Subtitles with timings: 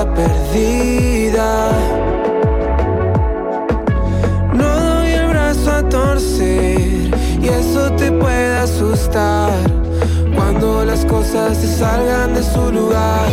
[0.00, 1.70] perdida.
[4.54, 9.52] No doy el brazo a torcer y eso te puede asustar
[10.34, 13.30] cuando las cosas se salgan de su lugar.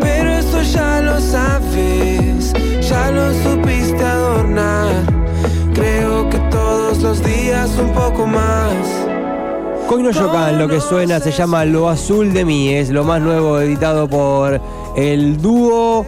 [0.00, 4.88] Pero eso ya lo sabes, ya lo supiste adornar.
[5.72, 9.07] Creo que todos los días un poco más.
[9.88, 13.58] Coino Yocan, lo que suena se llama Lo Azul de mí, es lo más nuevo
[13.58, 14.60] editado por
[14.98, 16.04] el dúo.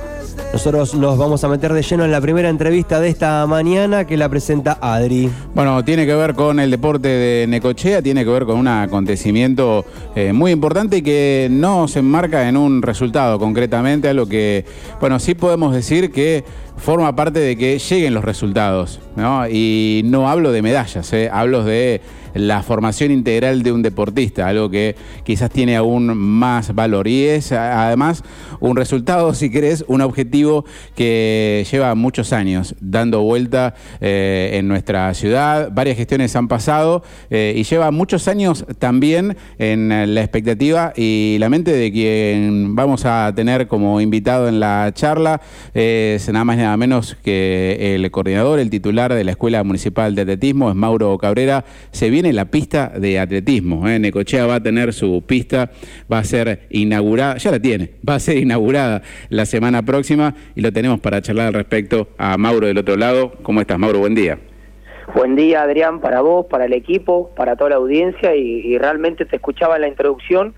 [0.52, 4.18] Nosotros nos vamos a meter de lleno en la primera entrevista de esta mañana que
[4.18, 5.30] la presenta Adri.
[5.54, 9.86] Bueno, tiene que ver con el deporte de Necochea, tiene que ver con un acontecimiento
[10.14, 14.66] eh, muy importante y que no se enmarca en un resultado concretamente, a lo que,
[15.00, 16.44] bueno, sí podemos decir que
[16.76, 19.48] forma parte de que lleguen los resultados, ¿no?
[19.48, 21.30] Y no hablo de medallas, ¿eh?
[21.32, 22.02] hablo de
[22.34, 27.08] la formación integral de un deportista, algo que quizás tiene aún más valor.
[27.08, 28.22] Y es además
[28.60, 35.12] un resultado, si querés, un objetivo que lleva muchos años dando vuelta eh, en nuestra
[35.14, 35.70] ciudad.
[35.72, 41.48] Varias gestiones han pasado eh, y lleva muchos años también en la expectativa y la
[41.48, 45.40] mente de quien vamos a tener como invitado en la charla
[45.74, 50.14] es nada más y nada menos que el coordinador, el titular de la Escuela Municipal
[50.14, 51.64] de Atletismo, es Mauro Cabrera.
[51.92, 53.88] Se viene la pista de atletismo.
[53.88, 53.98] ¿eh?
[53.98, 55.70] Necochea va a tener su pista,
[56.12, 60.60] va a ser inaugurada, ya la tiene, va a ser inaugurada la semana próxima y
[60.60, 63.32] lo tenemos para charlar al respecto a Mauro del otro lado.
[63.42, 64.00] ¿Cómo estás, Mauro?
[64.00, 64.38] Buen día.
[65.14, 69.36] Buen día, Adrián, para vos, para el equipo, para toda la audiencia y, realmente te
[69.36, 70.54] escuchaba en la introducción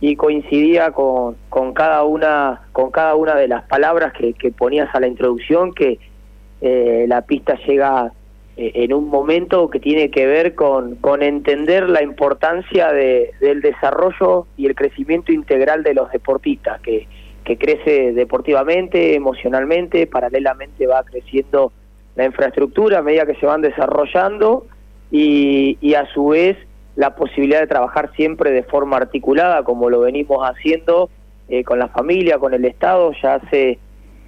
[0.00, 1.36] y coincidía con,
[1.74, 5.98] cada una con cada una de las palabras que, ponías a la introducción que
[6.62, 8.12] eh, la pista llega
[8.62, 14.46] en un momento que tiene que ver con, con entender la importancia de, del desarrollo
[14.56, 17.08] y el crecimiento integral de los deportistas, que,
[17.42, 21.72] que crece deportivamente, emocionalmente, paralelamente va creciendo
[22.16, 24.66] la infraestructura a medida que se van desarrollando
[25.10, 26.58] y, y a su vez
[26.96, 31.08] la posibilidad de trabajar siempre de forma articulada, como lo venimos haciendo
[31.48, 33.78] eh, con la familia, con el Estado, ya hace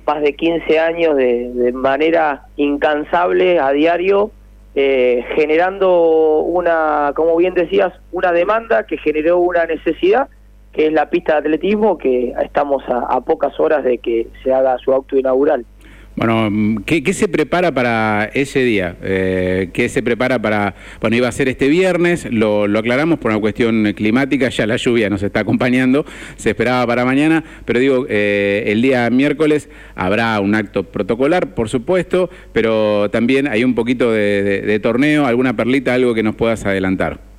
[0.06, 4.30] más de 15 años de, manera incansable a diario,
[4.74, 10.28] eh, generando una, como bien decías, una demanda que generó una necesidad,
[10.72, 14.78] que es la pista de atletismo, que estamos a pocas horas de que se haga
[14.78, 15.66] su auto inaugural.
[16.14, 18.96] Bueno, ¿qué, se prepara para ese día?
[19.02, 23.40] Eh, ¿Qué se prepara para, bueno, iba a ser este viernes, lo, aclaramos por una
[23.40, 26.04] cuestión climática, ya la lluvia nos está acompañando,
[26.36, 31.70] se esperaba para mañana, pero digo, eh, el día miércoles habrá un acto protocolar, por
[31.70, 37.31] supuesto, pero también hay un poquito de torneo, alguna perlita, algo que nos puedas adelantar.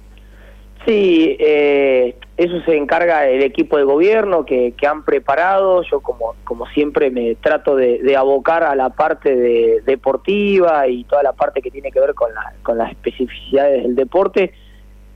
[0.86, 5.84] Sí, eh, eso se encarga el equipo de gobierno que, han preparado.
[5.84, 11.24] Yo, como, como siempre, me trato de, abocar a la parte de, deportiva y toda
[11.24, 14.54] la parte que tiene que ver con, la, con las especificidades del deporte.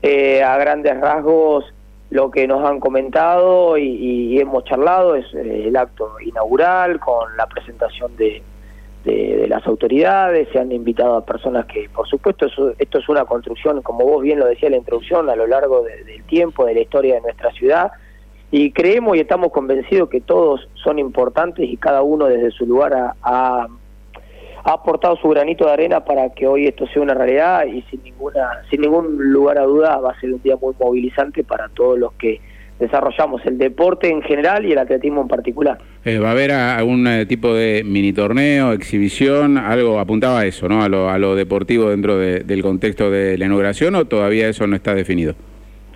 [0.00, 1.64] Eh, a grandes rasgos,
[2.10, 7.36] lo que nos han comentado y, y hemos charlado es eh, el acto inaugural con
[7.36, 8.42] la presentación de,
[9.08, 12.46] de, las autoridades, se han invitado a personas que, por supuesto,
[12.78, 15.82] esto es una construcción, como vos bien lo decía en la introducción, a lo largo
[15.82, 17.92] del tiempo, de la historia de nuestra ciudad,
[18.50, 22.94] y creemos y estamos convencidos que todos son importantes y cada uno desde su lugar
[22.94, 23.68] ha, ha,
[24.64, 28.62] aportado su granito de arena para que hoy esto sea una realidad y sin ninguna
[28.70, 32.12] sin ningún lugar a duda va a ser un día muy movilizante para todos los
[32.14, 32.40] que
[32.78, 35.78] desarrollamos el deporte en general y el atletismo en particular.
[36.04, 39.58] Eh, ¿Va a haber algún eh, tipo de mini torneo, exhibición?
[39.58, 40.82] Algo apuntaba a eso, ¿no?
[40.82, 44.76] A lo, a lo deportivo dentro del contexto de la inauguración o todavía eso no
[44.76, 45.34] está definido?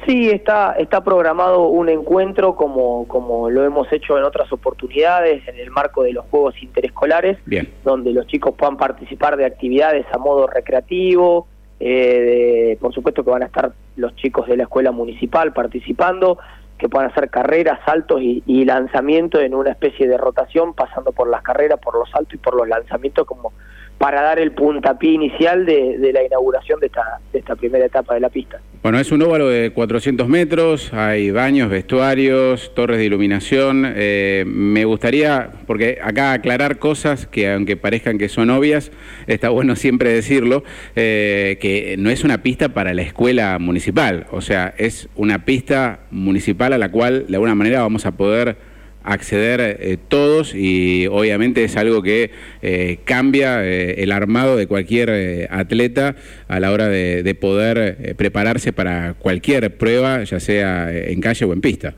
[0.06, 5.58] Sí, está, está programado un encuentro como, como lo hemos hecho en otras oportunidades en
[5.58, 7.68] el marco de los Juegos Interescolares, Bien.
[7.84, 11.46] donde los chicos puedan participar de actividades a modo recreativo,
[11.78, 16.38] eh, por supuesto que van a estar los chicos de la escuela municipal participando,
[16.78, 21.28] que puedan hacer carreras, saltos y, y lanzamientos en una especie de rotación, pasando por
[21.28, 23.52] las carreras, por los saltos y por los lanzamientos como
[23.98, 26.90] para dar el puntapié inicial de, la inauguración de
[27.32, 28.60] esta, primera etapa de la pista.
[28.82, 33.84] Bueno, es un óvalo de 400 metros, hay baños, vestuarios, torres de iluminación.
[33.94, 38.90] Eh, me gustaría, porque acá aclarar cosas que aunque parezcan que son obvias,
[39.28, 40.64] está bueno siempre decirlo,
[40.96, 46.00] eh, que no es una pista para la escuela municipal, o sea, es una pista
[46.10, 48.71] municipal a la cual de alguna manera vamos a poder
[49.04, 52.30] acceder eh, todos y obviamente es algo que
[52.62, 56.14] eh, cambia eh, el armado de cualquier atleta
[56.48, 61.60] a la hora de, poder prepararse para cualquier prueba, ya sea en calle o en
[61.60, 61.94] pista.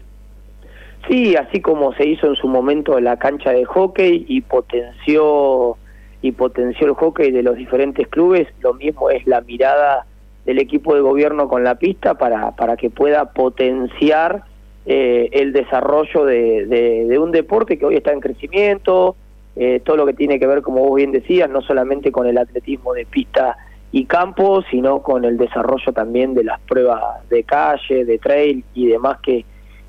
[1.08, 5.76] Sí, así como se hizo en su momento en la cancha de hockey y potenció
[6.22, 10.06] y potenció el hockey de los diferentes clubes, lo mismo es la mirada
[10.46, 14.44] del equipo de gobierno con la pista para, para que pueda potenciar
[14.86, 19.16] eh, el desarrollo de, un deporte que hoy está en crecimiento,
[19.56, 22.36] eh, todo lo que tiene que ver, como vos bien decías, no solamente con el
[22.36, 23.56] atletismo de pista
[23.92, 28.88] y campo, sino con el desarrollo también de las pruebas de calle, de trail y
[28.88, 29.46] demás que,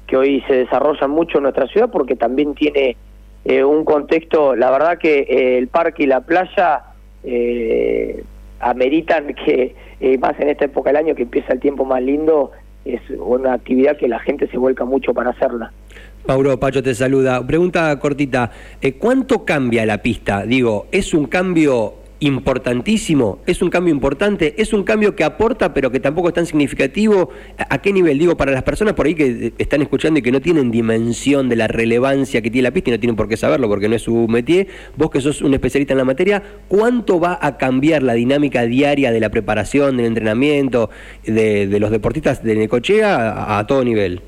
[0.07, 2.95] que hoy se desarrollan mucho en nuestra ciudad porque también tiene
[3.43, 6.83] eh, un contexto, la verdad que eh, el parque y la playa
[8.59, 9.75] ameritan que
[10.19, 12.51] más en esta época del año que empieza el tiempo más lindo,
[12.85, 15.71] es una actividad que la gente se vuelca mucho para hacerla.
[16.27, 17.45] Mauro Pacho te saluda.
[17.45, 18.51] Pregunta cortita,
[18.99, 20.43] ¿cuánto cambia la pista?
[20.43, 25.91] Digo, ¿es un cambio importantísimo, es un cambio importante, es un cambio que aporta pero
[25.91, 27.29] que tampoco es tan significativo.
[27.57, 28.17] ¿A qué nivel?
[28.17, 31.55] Digo, para las personas por ahí que están escuchando y que no tienen dimensión de
[31.55, 34.03] la relevancia que tiene la pista y no tienen por qué saberlo porque no es
[34.03, 38.13] su métier, vos que sos un especialista en la materia, ¿cuánto va a cambiar la
[38.13, 40.89] dinámica diaria de la preparación, del entrenamiento,
[41.25, 44.21] de, los deportistas de Necochea a todo nivel?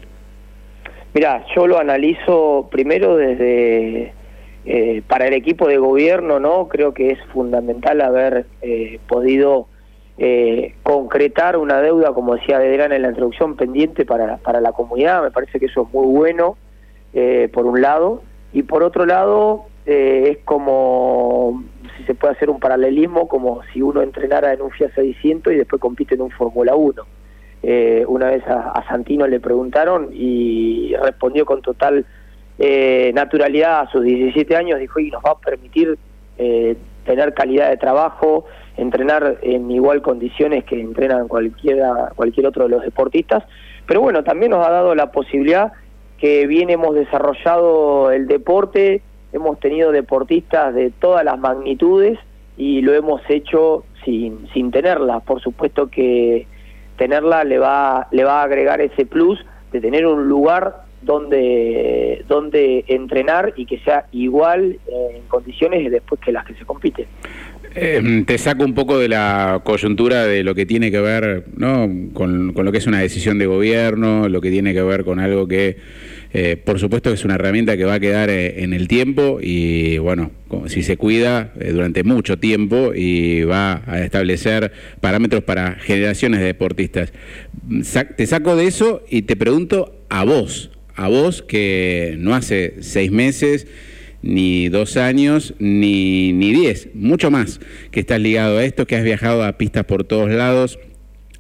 [1.14, 4.14] Mira, yo lo analizo primero desde
[4.70, 6.68] eh, para el equipo de gobierno, ¿no?
[6.68, 9.70] Creo que es fundamental haber eh, podido
[10.18, 15.24] eh, concretar una deuda, como decía Adrián en la introducción, pendiente para, para la comunidad.
[15.24, 16.58] Me parece que eso es muy bueno,
[17.54, 18.24] por un lado.
[18.52, 21.64] Y por otro lado, es como,
[21.96, 25.56] si se puede hacer un paralelismo, como si uno entrenara en un Fiat 600 y
[25.56, 27.04] después compite en un Fórmula 1.
[28.08, 32.06] una vez a Santino le preguntaron y respondió con total
[32.60, 35.98] eh, naturalidad a sus 17 años, dijo, y nos va a permitir
[36.38, 36.76] eh,
[37.06, 38.46] tener calidad de trabajo,
[38.78, 43.44] entrenar en igual condiciones que entrenan cualquiera, cualquier otro de los deportistas,
[43.86, 45.72] pero bueno, también nos ha dado la posibilidad
[46.18, 49.02] que bien hemos desarrollado el deporte,
[49.32, 52.20] hemos tenido deportistas de todas las magnitudes
[52.58, 55.20] y lo hemos hecho sin, sin tenerla.
[55.20, 56.48] Por supuesto que
[56.98, 59.40] tenerla le va, le va a agregar ese plus
[59.72, 66.20] de tener un lugar donde, donde entrenar y que sea igual eh, en condiciones después
[66.22, 67.06] que las que se compiten.
[67.76, 71.88] Eh, te saco un poco de la coyuntura de lo que tiene que ver ¿no?
[72.14, 75.48] con, lo que es una decisión de gobierno, lo que tiene que ver con algo
[75.48, 75.78] que,
[76.34, 80.32] eh, por supuesto, es una herramienta que va a quedar en el tiempo y, bueno,
[80.66, 87.14] si se cuida durante mucho tiempo y va a establecer parámetros para generaciones de deportistas.
[88.16, 93.12] te saco de eso y te pregunto a vos, a vos que no hace seis
[93.12, 93.68] meses,
[94.24, 97.62] ni dos años, ni, ni diez, mucho más,
[97.92, 100.80] que estás ligado a esto, que has viajado a pistas por todos lados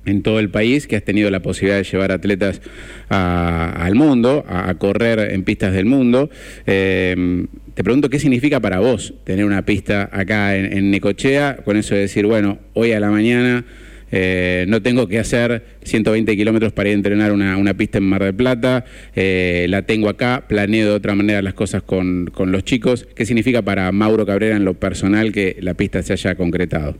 [0.05, 2.61] en todo el país, que has tenido la posibilidad de llevar atletas
[3.09, 6.29] al mundo, a, correr en pistas del mundo.
[6.65, 11.75] Em, te pregunto qué significa para vos tener una pista acá en, en Necochea, con
[11.75, 13.65] eso de decir, bueno, hoy a la mañana
[14.11, 18.23] eh, no tengo que hacer 120 kilómetros para ir a entrenar una, pista en Mar
[18.23, 22.63] del Plata, eh, la tengo acá, planeo de otra manera las cosas con, con los
[22.63, 23.07] chicos.
[23.15, 26.95] ¿Qué significa para Mauro Cabrera en lo personal que la pista se haya concretado?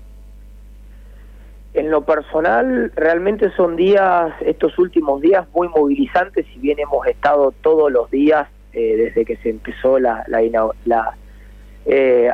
[1.74, 7.54] En lo personal, realmente son días, estos últimos días, muy movilizantes, si bien hemos estado
[7.62, 10.42] todos los días eh, desde que se empezó la, la,
[10.86, 11.16] la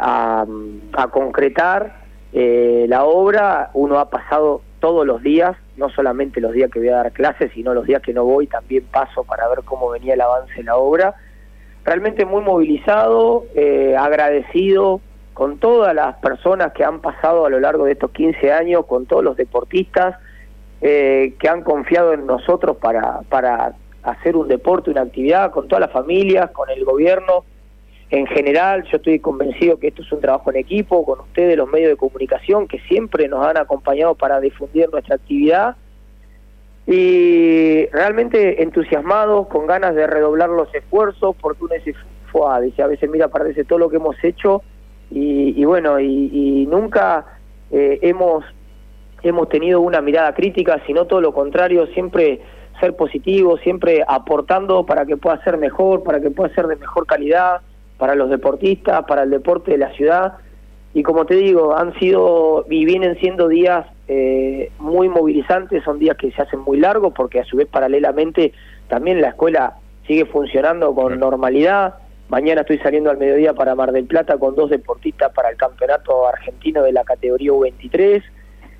[0.02, 0.46] a,
[0.94, 2.03] a concretar
[2.34, 6.90] eh, la obra uno ha pasado todos los días, no solamente los días que voy
[6.90, 10.16] a dar clases, sino los días que no voy, también paso para ver cómo venía
[10.16, 11.16] el avance de la obra.
[11.86, 15.00] Realmente muy movilizado, eh, agradecido
[15.34, 19.06] con todas las personas que han pasado a lo largo de estos 15 años, con
[19.06, 20.18] todos los deportistas
[20.82, 25.82] eh, que han confiado en nosotros para, para hacer un deporte, una actividad, con todas
[25.82, 27.46] las familias, con el gobierno
[28.14, 31.68] en general, yo estoy convencido que esto es un trabajo en equipo, con ustedes, los
[31.68, 35.76] medios de comunicación, que siempre nos han acompañado para difundir nuestra actividad.
[36.86, 41.96] Y realmente entusiasmados, con ganas de redoblar los esfuerzos, porque uno dice,
[42.62, 44.62] dice, a veces mira, parece todo lo que hemos hecho,
[45.10, 47.26] y, bueno, y, nunca
[47.72, 48.46] eh, hemos,
[49.24, 52.42] hemos tenido una mirada crítica, sino todo lo contrario, siempre
[52.80, 57.08] ser positivo, siempre aportando para que pueda ser mejor, para que pueda ser de mejor
[57.08, 57.62] calidad
[58.04, 60.34] para los deportistas, para el deporte de la ciudad.
[60.94, 66.18] Y como te digo, han sido y vienen siendo días eh, muy movilizantes, son días
[66.18, 68.52] que se hacen muy largos porque a su vez paralelamente
[68.90, 71.94] también la escuela sigue funcionando con normalidad.
[72.28, 76.28] Mañana estoy saliendo al mediodía para Mar del Plata con dos deportistas para el campeonato
[76.28, 78.22] argentino de la categoría U23.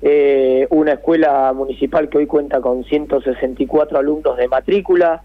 [0.02, 5.22] Eh, una escuela municipal que hoy cuenta con 164 alumnos de matrícula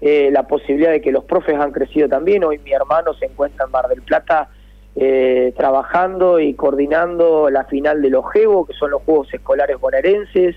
[0.00, 2.44] eh, la posibilidad de que los profes han crecido también.
[2.44, 4.48] Hoy mi hermano se encuentra en Mar del Plata
[4.94, 10.54] eh, trabajando y coordinando la final de los GEVO, que son los Juegos Escolares Bonaerenses.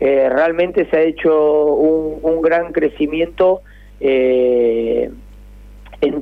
[0.00, 3.60] Eh, realmente se ha hecho un, gran crecimiento
[4.00, 5.12] en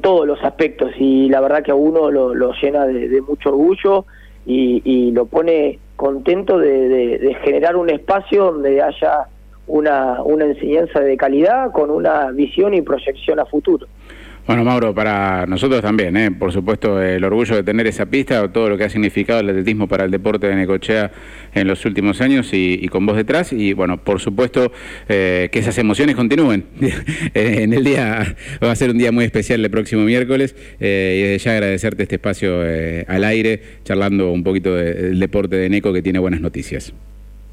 [0.01, 4.05] todos los aspectos y la verdad que a uno lo, llena de, mucho orgullo
[4.45, 9.29] y, lo pone contento de generar un espacio donde haya
[9.69, 13.87] una, una enseñanza de calidad con una visión y proyección a futuro.
[14.49, 16.31] Bueno, Mauro, para nosotros también, ¿eh?
[16.31, 19.87] por supuesto, el orgullo de tener esa pista, todo lo que ha significado el atletismo
[19.87, 21.11] para el deporte de Necochea
[21.53, 23.53] en los últimos años y, con vos detrás.
[23.53, 24.73] Y bueno, por supuesto,
[25.07, 26.65] eh, que esas emociones continúen.
[27.35, 31.23] en el día, va a ser un día muy especial el próximo miércoles eh, y
[31.25, 32.63] desde ya agradecerte este espacio
[33.07, 36.95] al aire, charlando un poquito del deporte de Neco que tiene buenas noticias.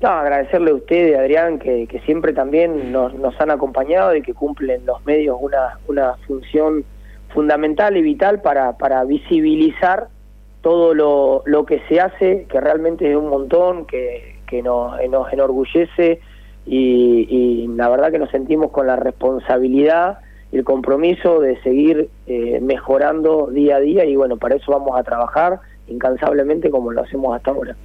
[0.01, 5.37] Agradecerle a usted, Adrián, que, siempre también nos, han acompañado y que cumplen los medios
[5.39, 6.83] una, una función
[7.29, 10.07] fundamental y vital para, visibilizar
[10.61, 15.31] todo lo, lo que se hace, que realmente es un montón, que, que nos, nos
[15.31, 16.19] enorgullece
[16.65, 20.19] y, la verdad que nos sentimos con la responsabilidad
[20.51, 24.97] y el compromiso de seguir eh, mejorando día a día y bueno, para eso vamos
[24.97, 27.75] a trabajar incansablemente como lo hacemos hasta ahora.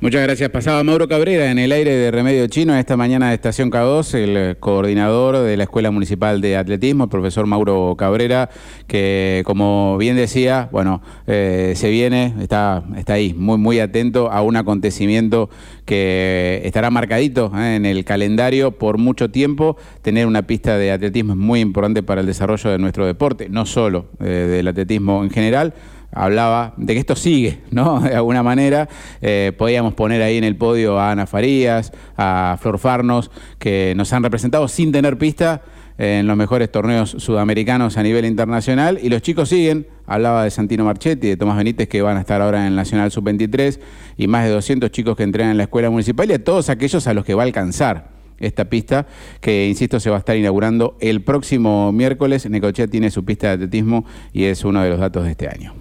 [0.00, 0.50] Muchas gracias.
[0.50, 4.56] Pasaba Mauro Cabrera en el aire de Remedio Chino esta mañana de Estación K2, el
[4.58, 8.50] coordinador de la Escuela Municipal de Atletismo, el profesor Mauro Cabrera,
[8.86, 14.42] que como bien decía, bueno, eh, se viene, está, está ahí, muy, muy atento a
[14.42, 15.48] un acontecimiento
[15.86, 19.78] que estará marcadito eh, en el calendario por mucho tiempo.
[20.02, 23.64] Tener una pista de atletismo es muy importante para el desarrollo de nuestro deporte, no
[23.64, 25.72] solo eh, del atletismo en general
[26.14, 28.00] hablaba de que esto sigue, ¿no?
[28.14, 28.88] De alguna manera,
[29.20, 34.12] eh, podíamos poner ahí en el podio a Ana Farías, a Flor Farnos, que nos
[34.12, 35.62] han representado sin tener pista
[35.98, 38.98] en los mejores torneos sudamericanos a nivel internacional.
[39.02, 42.40] Y los chicos siguen, hablaba de Santino Marchetti, de Tomás Benítez, que van a estar
[42.40, 43.78] ahora en el Nacional Sub-23,
[44.16, 47.06] y más de 200 chicos que entrenan en la escuela municipal, y a todos aquellos
[47.06, 49.06] a los que va a alcanzar esta pista
[49.40, 52.48] que, insisto, se va a estar inaugurando el próximo miércoles.
[52.48, 55.74] Necochea tiene su pista de atletismo y es uno de los datos de este año.